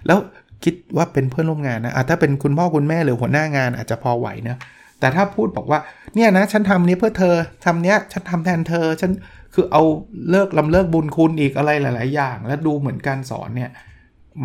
[0.07, 0.19] แล้ว
[0.65, 4.57] คิดว่าเป็นเพื่อนร่วมงานนะะถ้าเป็นคุณพ่อคุณแม่หรือหัวหน้างานอาจจะพอไหวนะ
[5.01, 5.81] แต่ถ้าพูดบอกว่า
[6.15, 9.11] เนี่ยนะฉันทำนี้เพื่อเธอทำเนี้ยฉันทำแทนเธอฉัน
[9.55, 9.83] คือเอา
[10.31, 13.71] เลิกลำเลิกบุญคุณอีกอะไรหลาย ๆ อย่าง แล้วดูเหมือนการสอนเนี่ย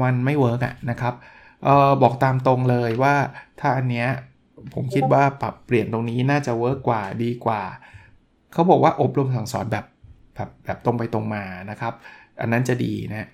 [0.02, 1.14] มันไม่ work อะนะครับ
[1.68, 3.16] เออบอกตามตรงเลยว่า
[3.60, 4.08] ถ้าอันเนี้ย
[4.74, 7.62] ผมคิดว่าปรับเปลี่ยนตรงนี้น่าจะ work กว่าดีกว่า
[8.54, 9.86] เขาบอกว่าอบรมสั่งสอนแบบ
[10.36, 11.94] แบบแบบตรงไปตรงมานะครับ
[12.40, 13.30] อันนั้นจะดีนะ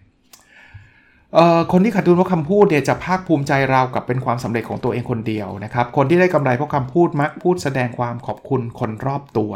[1.72, 9.52] คนที่ขาดทุนเพราะคำพูดเนี่ยจะภาคภูมิใจราวกับเป็นความสำเร็จของตัวเองคนเดียวนะครับ คนที่ได้กำไรเพราะคำพูดมักพูดแสดงความขอบคุณคนรอบตัว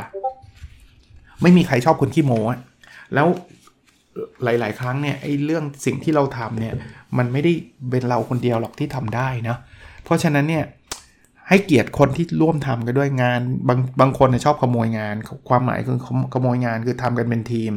[1.41, 2.41] ไม่มีใครชอบคนขี้โม้
[3.13, 3.27] แล้ว
[4.43, 6.73] หลาย ๆ ครั้งเนี่ยไอ้เรื่องสิ่งที่เราทำเนี่ย
[7.17, 7.51] มันไม่ได้
[7.89, 9.57] เป็นเราคนเดียวหรอกที่ทำได้นะ
[10.03, 10.65] เพราะฉะนั้นเนี่ย
[11.49, 15.15] ให้เกียรติคนที่ร่วมทำกันด้วยงานบางบางคนเนี่ยชอบขโมยงาน
[15.49, 15.99] ความหมายคือ
[16.33, 17.73] ขโมยงานคือทำกันเป็นทีม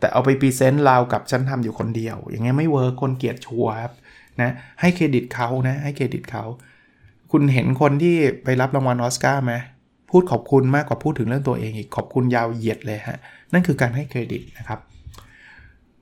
[0.00, 3.92] แต่เอาไป present ราวกับฉันทำอยู่คนเดียว อย่างเงี้ยไม่ work คนเกลียด sure ครับ
[4.40, 6.44] นะให้เครดิตเขานะให้เครดิตเขา
[7.32, 9.54] คุณเห็นคนที่ไปรับรางวัลออสการ์ไหม
[10.10, 13.18] พูดขอบคุณมากกว่าพูดถึงเรื่องตัวเองอีกขอบคุณยาวเหยียดเลยฮะ
[13.52, 14.80] นั่นคือการให้เครดิตนะครับ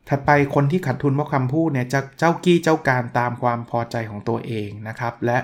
[0.08, 5.38] ถัดไปคนที่ขาดทุนเพราะคำพูดเนี่ยจะเจ้ากี้เจ้าการตามความพอใจของตัวเองนะครับ และ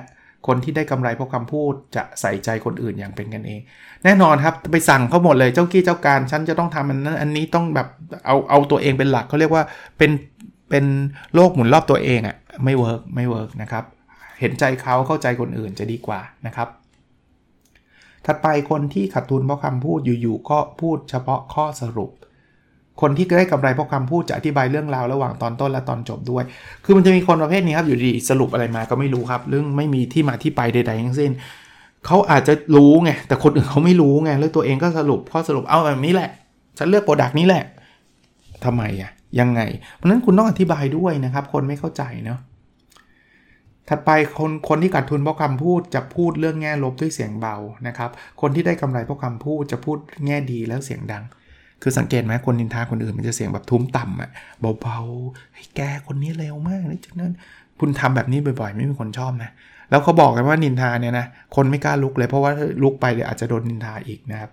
[0.46, 3.60] คนที่ได้กำไรเพราะคำพูดจะใส่ใจคนอื่นอย่างเป็นกันเอง
[4.04, 7.88] แน่นอนครับไปสั่งเขาหมดเลยเจ้ากี้เจ้าการฉันจะต้องทำอันนั้นอันนี้ต้องแบบ
[8.26, 9.64] เอาเอาตัวเองเป็นหลักเขาเรียกว่า
[9.98, 10.10] เป็น
[10.70, 10.84] เป็น
[11.34, 13.84] โลกหมุนรอบตัวเองอะ่ะไม่ work ไม่ work นะครับ
[14.40, 16.68] เห็นใจเขาเข้าใจคนอื่นจะดีกว่านะครับ
[18.26, 22.10] ถัดไปคนที่ขาดทุนเพราะคำพูดอยู่ๆก็พูดเฉพาะข้อสรุป
[23.00, 26.44] คนที่ได้กำไรเพราะคำพูดจะอธิบายเรื่องราวระหว่างตอนต้นและตอนจบด้วย
[26.84, 31.32] คือมันจะมีคนประเภทนี้ครับอยู่ดีๆสรุปอะไรมาก็ไม่รู้ครับเรื่องไม่มีที่มาที่ไปใดๆทั้งสิ้น
[32.06, 36.30] เขาอาจจะรู้ไงแต่คนอื่นเขาไม่รู้ไงแล้วตัวเองก็สรุปข้อสรุปเอาแบบนี้แหละ
[36.78, 37.64] ฉันเลือก product นี้แหละ
[38.64, 39.10] ทำไมอะ
[39.40, 39.60] ยังไง
[39.94, 42.40] เพราะนั้นคุณต้องอธิบายด้วยนะครับ คนไม่เข้าใจเนาะ
[43.88, 48.10] ถัดไปคนคนที่ขาดทุนเพราะคำพูดจะพูดเรื่องแง่ลบด้วยเสียงเบานะครับ
[48.40, 51.24] คนที่ได้กำไรเพราะคำพูดจะพูดแง่ดีแล้วเสียงดัง
[51.82, 54.30] คือสังเกตไหมคนนินทาคนอื่นมันจะเสียงแบบทุ้มต่ำอะ
[54.80, 57.32] เบาๆให้แกคนนี้เร็วมากนี่จังนั้น
[57.80, 59.50] คุณทำแบบนี้บ่อยๆ ไม่มีคนชอบนะ
[59.90, 64.50] แล้วเขาบอกกันว่านินทาเนี่ยนะ คนไม่กล้าลุกเลยเพราะว่าลุกไปเดี๋ยวอาจจะโดนนินทาอีกนะครับ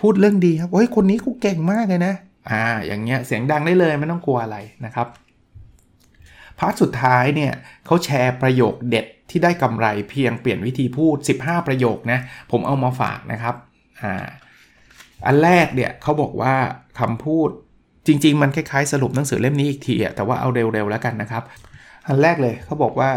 [0.00, 2.14] พูดเรื่องดีครับ เฮ้ย คนนี้เขาเก่งมากเลยนะ
[2.50, 5.06] อ่า อย่างเงี้ย เสียงดังได้เลยไม่ต้องกลัวอะไรนะครับ
[6.58, 7.52] พาร์ทสุดท้ายเนี่ย
[7.86, 12.18] เขาแชร์ประโยคเด็ดที่ได้กำไรเพียงเปลี่ยนวิธีพูด 15 ประโยคนะ
[12.50, 13.54] ผมเอามาฝากนะครับ
[14.02, 14.26] อ่า
[15.26, 16.54] อันแรกเนี่ยเขาบอกว่า
[17.00, 17.50] คำพูด
[18.06, 21.42] จริง ๆ มันคล้ายๆ สรุปหนังสือเล่มนี้อีกทีอะแต่ว่าเอาเร็วๆแล้วกันนะครับ
[22.06, 23.10] อันแรกเลยเขาบอกว่า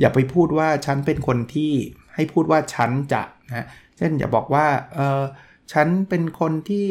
[0.00, 1.72] อย่าไปพูดว่าฉันเป็นคนที่
[2.14, 3.66] ให้พูดว่าฉันจะนะ
[3.96, 5.22] เช่นอย่าบอกว่าเออ
[5.72, 6.88] ฉันเป็นคนที่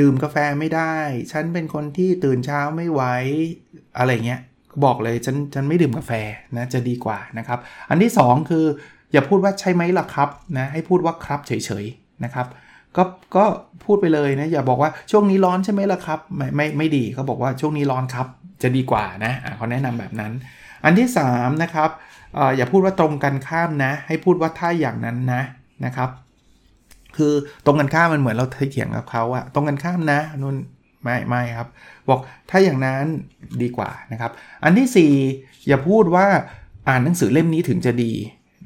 [0.00, 0.94] ดื่มกาแฟไม่ได้
[1.32, 3.02] ฉันเป็นคนที่ตื่นเช้าไม่ไหว
[3.98, 4.40] อะไรเงี้ย
[4.84, 6.12] บอกเลยฉันฉันไม่ดื่มกาแฟ
[6.56, 8.64] นะจะดีกว่านะครับ อันที่ 2 คือ
[9.12, 12.46] อย่าพูดว่าใช่ไหมล่ะครับนะให้พูดว่าครับเฉยๆนะครับ
[12.96, 13.02] ก็
[13.36, 13.44] ก็
[13.84, 18.26] พูดไปเลยนะอย่าบอกว่าช่วงนี้ร้อนใช่ไหมล่ะครับ ไม่ไม่ไม่ดีเขาบอกว่าช่วงนี้ร้อนครับ
[18.62, 20.32] จะดีกว่านะะเขาแนะนำแบบนั้น
[20.84, 21.90] อันที่3นะครับ
[22.38, 25.42] ออย่าพูดว่าตรงกันข้ามนะ ให้พูดว่าถ้าอย่างนั้นนะ
[25.84, 26.10] นะครับ
[27.16, 27.32] คือ
[27.66, 30.56] ตรงกันข้ามมันเหมือนเราเถียงกับเขาอะตรงกันข้ามนะนุ่น
[31.02, 31.68] ไม่ไม่ครับ
[32.08, 33.04] บอกถ้าอย่างนั้น
[33.62, 34.30] ดีกว่านะครับ
[34.64, 36.26] อันที่ 4 อย่าพูดว่า
[36.88, 38.12] อ่านหนังสือเล่มนี้ถึงจะดี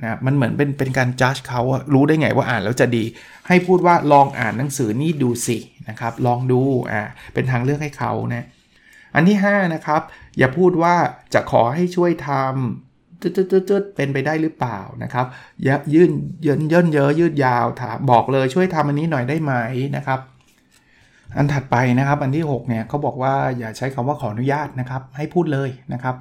[0.02, 3.04] นะมันเหมือนเป็นเป็นการจัดเขาอะรู้ได้ไงว่าอ่านแล้วจะดี
[3.48, 5.58] ให้พูดว่าลองอ่านหนังสือนี่ดูสิ
[5.88, 6.60] นะครับ ลองดู
[6.92, 7.02] อ่า
[7.34, 8.46] เป็นทางเลือกให้เขานะ
[9.14, 10.02] อันที่5นะครับ
[10.38, 10.94] อย่าพูดว่า
[11.34, 15.26] จะขอให้ช่วยทำจืดๆเป็นไปได้หรือเปล่านะครับ
[15.94, 16.10] ยื่น
[16.42, 19.52] เยินเยินเยอะยืดยาวถามบอกเลยช่วยทำอันนี้หน่อยได้ไหม
[19.96, 20.20] นะครับ
[21.36, 26.14] อันถัดไปนะครับอันที่6เนี่ยเขาบอกว่าอย่าใช้คำว่าขออนุญาตนะครับ ให้พูดเลยนะครับ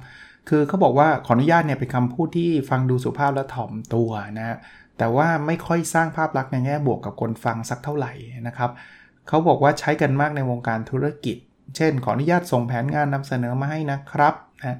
[0.48, 4.56] คือเขาบอกว่าขออนุญาตเนี่ยเป็นคำพูดที่ฟังดูสุภาพและถ่อมตัวนะ
[4.98, 8.12] แต่ว่าไม่ค่อยสร้างภาพลักษณ์ในแง่บวกกับคนฟังสักเท่าไหร่
[8.46, 8.70] นะครับ
[9.28, 11.36] เขาบอกว่าใช้กันมากในวงการธุรกิจ
[11.76, 14.34] เช่น ขออนุญาตส่งแผนงานนำเสนอมาให้นะครับ
[14.64, 14.78] นะ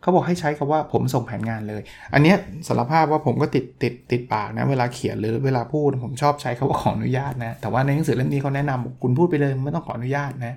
[0.00, 1.82] เขาบอกให้ใช้คาว่าผมส่งแผนงานเลย
[2.14, 2.34] อันนี้
[2.68, 10.56] สารภาพว่าผมก็ติดติดติดปากนะเวลาเขียนหรือเวลาพูดผมชอบใช้คาว่าขออนุญาตนะแต่ว่าในหนังสือเล่มนี้เขาแนะนำคุณพูดไปเลยไม่ต้องขออนุญาตนะ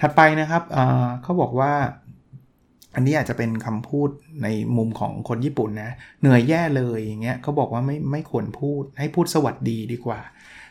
[0.00, 0.62] ถัดไปนะครับ
[1.22, 1.72] เขาบอกว่า
[2.94, 4.08] อันนี้อาจจะเป็นคำพูด
[4.42, 10.20] ในมุมของคนญี่ปุ่นนะ เหนื่อยแย่เลยอย่างเงี้ยเขาบอกว่าไม่ไม่ควรพูดให้พูดสวัสดีดีกว่า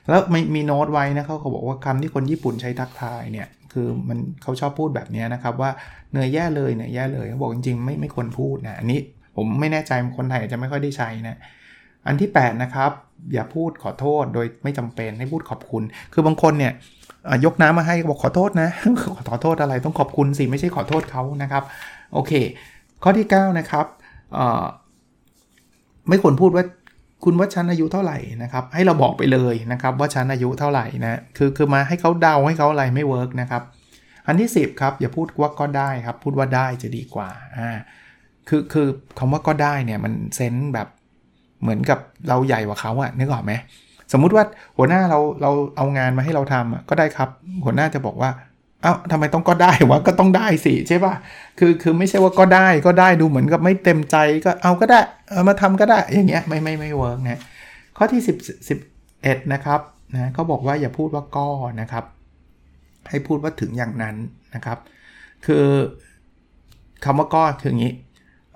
[0.09, 5.71] แล้วมีมีโน้ตไว้นะเขาเขาบอกว่าคำที่คนญี่ปุ่นใช้ทักทายเนี่ยคือมันเขาชอบพูดแบบนี้นะครับว่า
[6.11, 8.99] เหนื่อยแย่เลยเหนื่อยแย่เลยเขาบอกจริงๆไม่ไม่ควรพูดนะอันนี้
[9.35, 11.37] ผมไม่แน่ใจคนไทยอาจจะไม่ค่อยได้ใช้นะ
[12.07, 12.91] อันที่ 8 นะครับ
[13.33, 16.73] อย่าพูดขอโทษโดยไม่จำเป็นให้พูดขอบคุณ คือบางคนเนี่ย
[17.45, 18.69] ยกน้ำมาให้บอกขอโทษนะ
[19.29, 21.63] ขอโทษอะไรต้องขอบคุณสิไม่ใช่ขอโทษเขานะครับ
[22.13, 22.31] โอเค
[23.03, 23.85] ข้อที่ 9 นะครับ
[26.09, 26.63] ไม่ควรพูดว่า
[27.23, 33.63] คุณว่าฉันอายุเท่าไหร่นะครับ ให้เราบอกไปเลยนะครับว่าฉันอายุเท่าไหร่นะคือคือมาให้เขาเดาให้เขาอะไรไม่เวิร์กนะครับ
[34.27, 37.69] อันที่ 10ครับอย่าพูดว่าก็ได้ครับ พูดว่าได้จะดีกว่าอ่า
[38.47, 38.87] คือคือ
[39.19, 40.87] คำว่าก็ได้เนี่ยมันเซนแบบ
[41.61, 43.53] เหมือนกับเราใหญ่กว่าเขาอะนึกออกไหม
[44.13, 44.43] สมมุติว่า
[44.77, 47.29] หัวหน้าเราเราเอางานมาให้เราทำก็ได้ครับ
[47.65, 48.29] หัวหน้าจะบอกว่า
[48.85, 51.13] อา้าทำไมต้องก็ได้วะก็ต้องได้สิใช่ป่ะ
[51.59, 54.15] คือคือไม่ใช่ว่าก็ได้ก็ได้ดูเหมือนกับไม่เต็มใจ
[54.45, 54.99] ก็เอาก็ได้
[55.31, 57.41] เอามาทำก็ได้อย่างเงี้ยไม่ไม่ไม่ work นะ
[57.97, 59.79] ข้อที่10 11นะครับ
[60.15, 61.47] นะเขาบอกว่าอย่าพูดว่าก็
[61.81, 62.05] นะครับ
[63.09, 64.15] ให้พูดว่าถึงอย่างนั้น
[64.55, 64.77] นะครับ
[65.45, 65.65] คือ
[67.05, 67.93] คำว่าก็คืออย่างนี้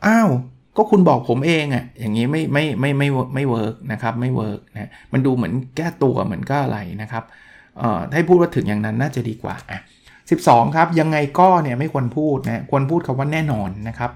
[0.05, 0.29] อ้าว
[0.77, 7.23] ก็คุณบอกผมเองอะ่ะอย่างนี้ไม่ไม่ไม่ไม่ไม่ work นะครับไม่ work นะมันดูเหมือนแก้ตัวเหมือนก็อะไรนะครับ
[7.79, 9.79] เอ่อให้พูดว่าถึงอย่างนั้นน่าจะดีกว่าอะ
[10.41, 14.11] 12 ครับ ยังไงก็เนี่ยไม่ควรพูดนะควรพูดคำว่าแน่นอนนะครับ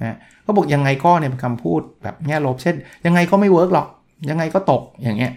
[0.00, 2.74] นะเขาบอกยังไงก็เนี่ยเป็นคำพูดแบบแง่ลบเช่น
[3.06, 3.86] ยังไงก็ไม่ work หรอก
[4.30, 5.32] ยังไงก็ตกอย่างเงี้ย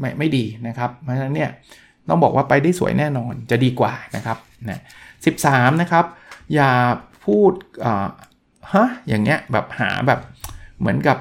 [0.00, 1.50] ไม่ไม่ดีนะครับเพราะฉะนั้นเนี่ย
[2.08, 4.80] ต้องบอกว่าไปได้สวยแน่นอนจะดีกว่านะครับนะ
[5.24, 5.30] สิ
[5.82, 6.04] นะครับ
[6.54, 6.70] อย่า
[7.26, 7.52] พูด
[7.84, 8.06] อ่า
[8.72, 10.20] ฮะอย่างเงี้ยแบบหาแบบ
[10.80, 11.18] เหมือนกับ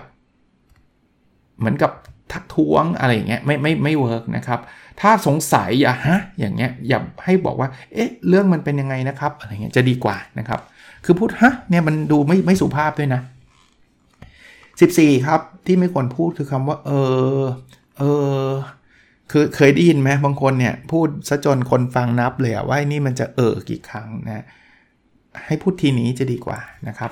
[1.59, 1.91] เหมือนกับ
[2.31, 4.59] ทักท้วงอะไรอย่างเงี้ยไม่ไม่ไม่ work นะครับ
[5.01, 10.59] ถ้าสงสัยอย่าฮะอย่างเงี้ยอย่าให้บอกว่า เอ๊ะ เรื่องมันเป็นยังไงนะครับอะไรเงี้ยจะดีกว่านะครับ
[11.05, 13.21] คือพูดฮะเนี่ยมันดูไม่ไม่สุภาพด้วยนะ
[14.43, 16.91] 14 ครับ ที่ไม่ควรพูดคือคำว่า เอ
[17.41, 17.43] อ
[17.97, 18.03] เอ
[18.47, 18.49] อ
[19.31, 24.45] คือเคยได้ยินไหมบางคนเนี่ย พูดซะจนคนฟังนับเลยว่านี่มันจะเออกี่ครั้งนะ
[25.45, 27.11] ให้พูดทีนี้จะดีกว่านะครับ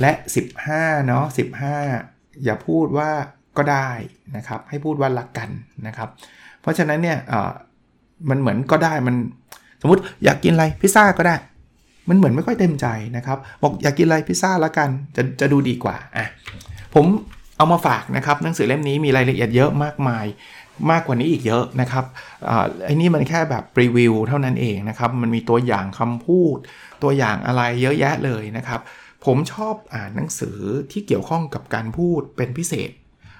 [0.00, 0.12] และ
[0.60, 1.24] 15 เนาะ
[1.84, 3.10] 15 อย่าพูดว่า
[3.56, 3.90] ก็ได้
[4.36, 5.50] นะครับ ให้พูดว่ารักกัน
[5.86, 6.08] นะครับ
[6.64, 7.18] เพราะฉะนั้นเนี่ย
[8.30, 9.16] มันเหมือนก็ได้มัน
[9.80, 11.36] สมมติอยากกินอะไรพิซซ่าก็ได้
[12.08, 16.26] มันเหมือนไม่ค่อยเต็มใจนะครับ บอกอยากกินอะไรพิซซ่าแล้วกันจะจะดูดีกว่าอะ
[16.94, 17.06] ผม
[17.56, 20.26] เอามาฝากนะครับหนังสือเล่มนี้มีรายละเอียดเยอะมากมาย
[20.90, 22.04] มากกว่านี้อีกเยอะนะครับ
[22.84, 26.56] ไอ้นี่มันแค่แบบรีวิวเท่านั้นเองนะครับ มันมีตัวอย่างคำพูด
[27.02, 28.80] ตัวอย่างอะไรเยอะแยะเลยนะครับ
[29.24, 30.58] ผมชอบอ่านหนังสือ
[30.92, 32.90] ที่เกี่ยวข้องกับการพูดเป็นพิเศษ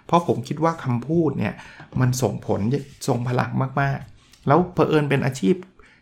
[0.07, 1.55] เพราะผมคิดว่าคำพูดเนี่ย
[2.01, 2.61] มันส่งผล
[3.09, 5.55] ส่งพลังมากๆ แล้วเพอเอิญเป็นอาชีพ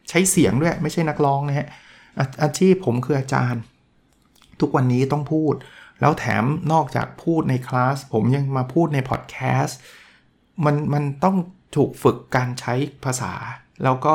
[0.09, 1.69] ใช้เสียงด้วยไม่ใช่นักร้องนะฮะ
[2.19, 3.62] อาอาชีพผมคืออาจารย์
[4.61, 5.55] ทุกวันนี้ต้องพูด
[6.01, 9.79] แล้วแถมนอกจากพูดในคลาสผมยังมาพูดในพอดแคสต์
[10.65, 11.37] มันมันต้อง
[11.77, 13.33] ถูกฝึกการใช้ภาษา
[13.85, 14.15] แล้วก็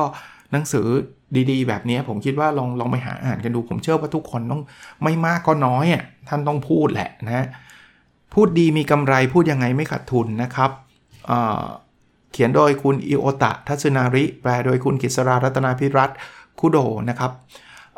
[0.51, 0.87] หนังสือ
[1.51, 4.61] ดีๆ แบบนี้ผมคิดว่าลองลองไปหาอ่านกันดู ผมเชื่อว่าทุกคนต้อง
[5.03, 7.47] ไม่มากก็น้อยอะท่านต้องพูดแหละนะ
[8.33, 10.71] พูดดีมีกำไรพูดยังไงไม่ขาดทุนนะครับ
[11.27, 16.11] เเขียนโดยคุณอิโอตะทัศนาริ แปลโดยคุณกิษรารัตนาพิรัต
[16.59, 16.77] คุโด
[17.09, 17.31] นะครับ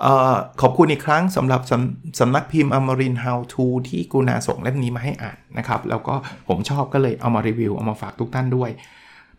[0.03, 6.15] ออขอบคุณอีกครั้งสำหรับสำสำนักพิมพ์อมริน How to ที่กูนาส่งเล่มนี้มาให้อ่านนะครับ แล้วก็
[6.47, 8.69] ผมชอบก็เลยเอามารีวิว เอามาฝากทุกท่านด้วย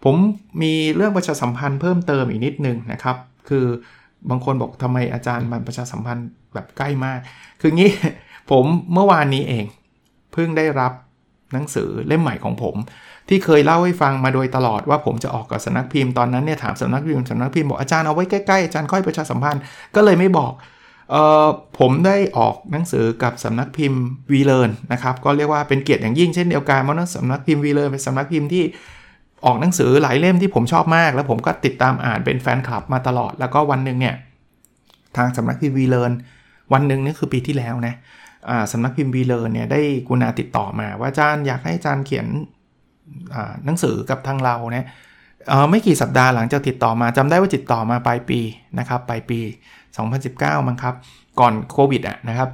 [0.04, 0.16] ผม
[0.62, 3.16] มีเรื่องประชาสัมพันธ์เพิ่มเติมอีกนิดนึงนะครับ
[3.48, 3.66] คือ
[4.30, 7.18] บางคนบอกทำไมอาจารย์มันประชาสัมพันธ์แบบใกล้มาก
[7.60, 7.90] คืองี้
[8.50, 9.64] ผมเมื่อวานนี้เอง
[10.32, 10.92] เพิ่งได้รับ
[11.52, 12.76] หนังสือเล่มใหม่ของผม
[13.28, 19.62] ที่เคยเล่าให้ฟังมาโดยตลอดว่าผมจะออกกับสำนักพิมพ์ตอนนั้นเนี่ยถามสำนักพิมพ์สำนักพิมพ์บอกอาจารย์เอาไว้ใกล้ๆอาจารย์ค่อยประชาสัมพันธ์
[19.94, 20.52] ก็เลยไม่บอก
[21.10, 21.16] เอ
[21.46, 24.00] อผมได้ออกหนังสือกับสำนักพิมพ์
[24.32, 28.64] วีเลนนะครับก็เรียกว่าเป็นเกียรติอย่างยิ่งเช่นเดียวกันเพราะนักสำนักพิมพ์วีเลนเป็นสำนักพิมพ์ที่
[29.46, 34.14] ออกหนังสือหลายเล่มที่ผมชอบมาก แล้วผมก็ติดตามอ่านเป็นแฟนคลับมาตลอดแล้วก็วันหนึ่งเนี่ย
[35.16, 36.12] ทางสำนักพิมพ์วีเลน
[36.72, 37.94] วันหนึ่งนี่คือปีที่แล้วนะ
[38.72, 42.26] สำนักพิมพ์วีเลอร์เนี่ยได้กุณาติดต่อมา ว่าอาจารย์อยากให้อาจารย์เขียน
[43.64, 44.86] หนังสือกับทางเราเนี่ย
[45.70, 48.40] ไม่กี่สัปดาห์หลังจากติดต่อมาจำได้ว่าติดต่อมาปลายปี
[48.78, 49.40] นะครับปลายปี
[50.02, 50.94] 2019 มั้งครับ
[51.40, 52.48] ก่อนโควิดอะนะครับ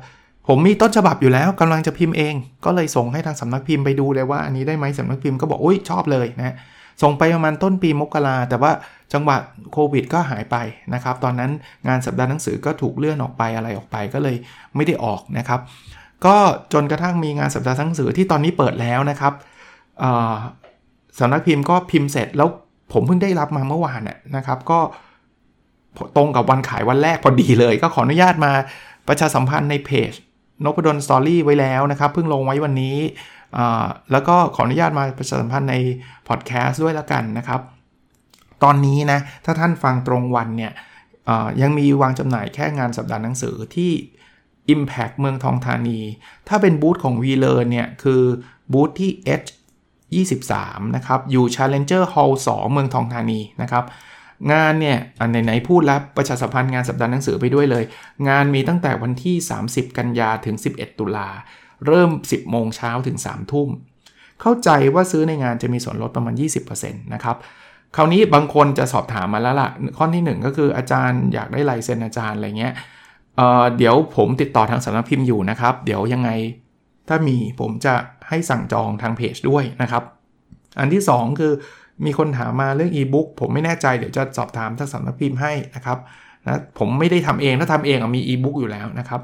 [0.49, 6.55] ผมมีต้นฉบับอยู่แล้วกำลังจะพิมพ์เอง ก็เลยส่งให้ทางสำนักพิมพ์ไปดูเลยว่าอันนี้ได้ไหมสำนักพิมพ์ก็บอกอุ้ยชอบเลยนะ
[7.03, 8.73] ส่งไปประมาณต้นปีมกราแต่ว่า
[9.13, 9.37] จังหวะ
[9.73, 10.57] โควิดก็หายไป
[10.95, 11.51] นะครับ ตอนนั้น
[11.89, 14.37] งานสัปดาห์หนังสือก็ถูกเลื่อนออกไปอะไรออกไปก็เลย
[14.77, 15.61] ไม่ได้ออกนะครับ
[16.27, 16.37] ก็
[16.73, 19.33] จนกระทั่งมีงานสัปดาห์หนังสือที่ตอนนี้เปิดแล้วนะครับ
[21.19, 22.49] สำนักพิมพ์ก็พิมพ์เสร็จแล้ว
[22.93, 24.01] ผมเพิ่งได้รับมาเมื่อวาน
[24.37, 24.79] นะครับ ก็
[26.17, 28.53] ตรงกับวันขายวันแรกพอดีเลย ก็ขออนุญาตมา
[29.09, 30.13] ประชาสัมพันธ์ในเพจ
[30.65, 32.97] นพดลสตอรี่ไว้แล้วนะครับ เพิ่งลงไว้วันนี้
[34.13, 35.77] แล้วก็ขออนุญาตมาประชาสัมพันธ์ใน
[36.29, 37.61] พอดแคสต์ด้วยแล้วกันนะครับ
[38.63, 40.73] ตอนนี้นะ ถ้าท่านฟังตรงวันเนี่ย
[41.63, 43.93] ยังมีวางจำหน่ายแค่งานสัปดาห์หนังสือที่
[44.75, 46.01] Impact เมืองทองธานี
[46.49, 48.23] ถ้าเป็นบูธของ v l e a r n เนี่ย คือ
[48.73, 49.11] บูธที่
[49.45, 49.49] H
[50.23, 53.85] 23 นะครับ อยู่ Challenger Hall 2 เมืองทองธานีนะครับ
[54.53, 57.85] งานเนี่ยอันไหนๆพูดแล้ว ประชาสัมพันธ์งานสัปดาห์หนังสือไปด้วยเลย
[58.29, 59.37] งานมีตั้งแต่วันที่
[59.69, 61.29] 30 กันยาถึง 11 ตุลา
[61.87, 63.69] เริ่ม 10 โมงเช้าถึง 3 ทุ่ม
[64.41, 66.35] เข้าใจว่าซื้อในงานจะมีส่วนลดประมาณ
[66.73, 67.37] 20%นะครับ
[67.97, 72.75] คราวนี้บางคนจะสอบถามมาแล้วล่ะ ข้อที่ 1 ก็คืออาจารย์อยากได้ลายเซ็นอาจารย์อะไรเงี้ย
[73.37, 76.31] เเดี๋ยวผมติดต่อทางสำนักพิมพ์อยู่นะครับ เดี๋ยวยังไง
[77.09, 77.95] ถ้ามีผมจะ
[78.29, 80.03] ให้สั่งจองทางเพจด้วยนะครับ
[80.79, 81.53] อันที่ 2 คือ
[82.05, 85.99] มีคนถามมาเรื่องอีบุ๊กผมไม่แน่ใจเดี๋ยวจะสอบถามทางสำนักพิมพ์ให้นะครับ
[86.47, 89.21] นะผมไม่ได้ทำเองถ้าทำเองมีอีบุ๊กอยู่แล้วนะครับ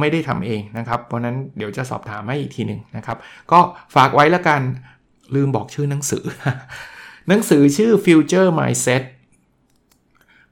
[0.00, 3.16] ไม่ได้ทำเองนะครับ เพราะนั้นเดี๋ยวจะสอบถามให้อีกทีหนึ่งนะครับ
[3.52, 3.60] ก็
[3.94, 4.60] ฝากไว้แล้วกัน
[5.34, 6.24] ลืมบอกชื่อหนังสือ
[7.28, 9.02] หนังสือชื่อ Future Mindset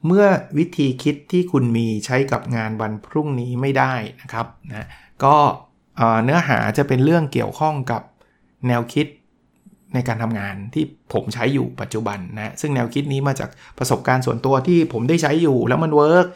[0.06, 0.26] เมื่อ
[0.58, 4.86] วิธีคิดที่คุณมีใช้กับงานวันพรุ่งนี้ไม่ได้นะครับนะ
[5.24, 5.36] ก็
[6.24, 8.02] เนื้อหาจะเป็นเรื่องเกี่ยวข้องกับ
[8.68, 9.06] แนวคิด
[9.94, 16.26] ในการทำงานที่ผมใช้อยู่ปัจจุบันนะซึ่งแนวคิดนี้มาจากประสบการณ์ส่วนตัวที่ผมได้ใช้อยู่แล้วมัน work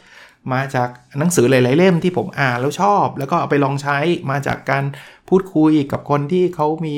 [0.53, 0.89] มาจาก
[1.19, 3.97] หนังสือหลาย ๆ เล่มที่ผมอ่านแล้วชอบ แล้วก็เอาไปลองใช้
[4.31, 4.83] มาจากการ
[5.29, 6.97] พูดคุยกับคนที่เขามี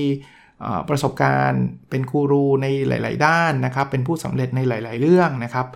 [0.89, 5.67] ประสบการณ์เป็นครูในหลาย ๆ ด้านนะครับ เป็นผู้สำเร็จในหลาย ๆ เรื่องนะครับ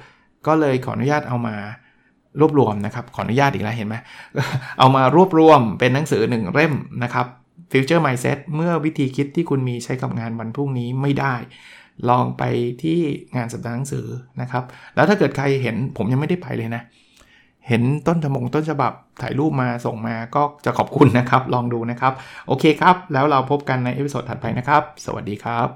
[0.48, 1.56] ก็เลยขออนุญาตเอามา
[2.39, 3.96] รวบรวมนะครับ ขออนุญาตอีกแล้วเห็นไหม
[4.80, 7.28] เอามารวบรวมเป็นหนังสือหนึ่งเล่มนะครับ
[7.71, 11.36] Future Mindset เมื่อวิธีคิดที่คุณมีใช้กับงานวันพรุ่งนี้ไม่ได้
[12.10, 12.43] ลองไป
[12.84, 12.99] ที่
[13.36, 14.08] งานสัปดาห์หนังสือ
[14.41, 14.63] นะครับ
[14.95, 16.84] แล้วถ้าเกิดใครเห็นผมยังไม่ได้ไปเลยนะ
[17.67, 22.13] เห็นต้นธมงต้นฉบับถ่ายรูปมาส่งมาก็จะขอบคุณนะครับ ลองดูนะครับ
[22.47, 25.67] โอเคครับ แล้วเราพบกันใน episode ถัดไปนะครับ สวัสดีครับ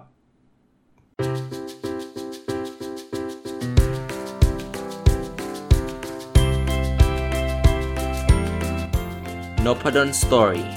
[9.66, 10.77] n o p a d o n Story